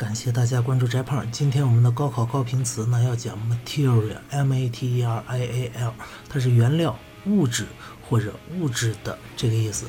[0.00, 1.30] 感谢大家关注翟胖。
[1.30, 5.92] 今天我们的高考高频词呢要讲 material，m a t e r i a l，
[6.26, 7.66] 它是原料、物质
[8.08, 9.84] 或者物质的这个意思。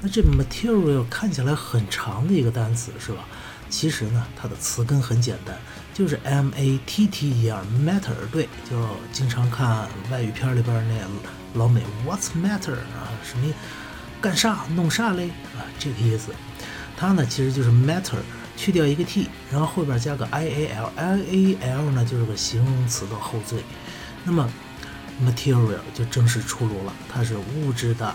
[0.00, 3.26] 那这 material 看起来很长的一个单词是吧？
[3.68, 5.54] 其实呢，它的词根很简单，
[5.92, 8.14] 就是 m a t t e r matter。
[8.32, 8.82] 对，就
[9.12, 13.12] 经常看外语片里边那老美 What's matter 啊？
[13.22, 13.52] 什么
[14.22, 15.28] 干啥弄啥嘞？
[15.54, 16.32] 啊，这个意思。
[16.96, 18.16] 它呢其实就是 matter。
[18.58, 23.62] 去掉一个 t，然后后边加个 i a l，i a l 呢就是个形容词的后缀。
[24.24, 24.50] 那么
[25.24, 28.12] material 就正式出炉了，它是物质的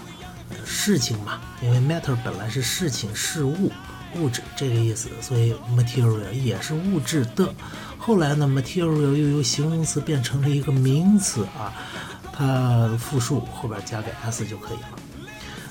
[0.66, 3.72] 事情嘛，因为 matter 本来是事情、事物、
[4.18, 7.54] 物质这个意思，所以 material 也是物质的。
[7.98, 11.74] 后来呢，material 又由形容词变成了一个名词啊，
[12.34, 14.90] 它复数后边加个 s 就可以了。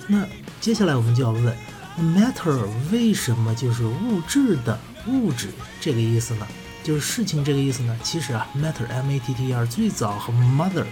[0.06, 0.26] 那
[0.62, 1.54] 接下来我们就要问。
[2.00, 5.48] Matter 为什么就是物质的物质
[5.80, 6.46] 这个意思呢？
[6.82, 7.96] 就是事情这个意思呢？
[8.02, 10.84] 其实啊，matter m a t t e r 最早和 mother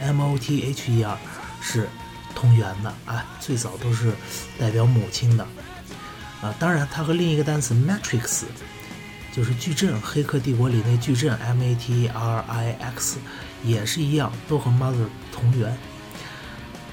[0.00, 1.18] m o t h e r
[1.62, 1.88] 是
[2.34, 4.12] 同源的啊，最早都是
[4.58, 5.46] 代表母亲的
[6.42, 6.54] 啊。
[6.58, 8.42] 当然，它和另一个单词 matrix
[9.32, 13.18] 就是矩阵，《黑客帝国》里那矩阵 m a t r i x
[13.64, 15.74] 也是一样，都和 mother 同源。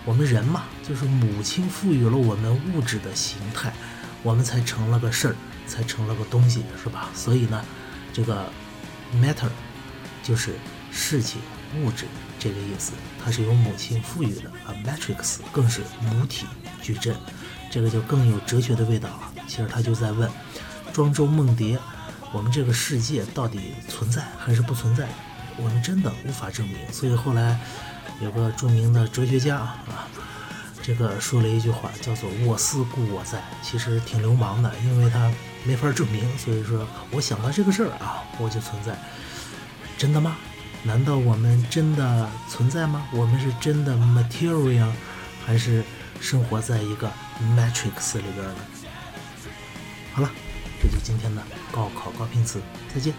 [0.07, 3.73] 我们人嘛，就是母亲赋予了我们物质的形态，
[4.23, 5.35] 我们才成了个事儿，
[5.67, 7.09] 才成了个东西，是吧？
[7.13, 7.61] 所以呢，
[8.13, 8.49] 这个
[9.21, 9.49] matter
[10.23, 10.55] 就是
[10.93, 11.41] 事情、
[11.81, 12.05] 物质
[12.39, 14.71] 这个意思，它是由母亲赋予的啊。
[14.85, 16.45] matrix 更是母体
[16.81, 17.13] 矩阵，
[17.69, 19.33] 这个就更有哲学的味道了。
[19.45, 20.31] 其实他就在问
[20.93, 21.77] 庄周梦蝶：
[22.31, 25.09] 我们这个世界到底存在还是不存在？
[25.57, 26.77] 我们真的无法证明。
[26.93, 27.59] 所以后来。
[28.19, 30.07] 有个著名的哲学家啊，
[30.81, 35.31] 这个说了一句话，叫做“我思故我在”，其实挺流氓的，因为他
[35.63, 36.37] 没法证明。
[36.37, 38.97] 所以说，我想到这个事儿啊，我就存在。
[39.97, 40.35] 真的吗？
[40.83, 43.05] 难道我们真的存在吗？
[43.11, 44.89] 我们是真的 material，
[45.45, 45.83] 还是
[46.19, 47.11] 生活在一个
[47.55, 48.55] matrix 里边呢？
[50.13, 50.31] 好了，
[50.81, 52.61] 这就今天的高考高频词，
[52.93, 53.13] 再见。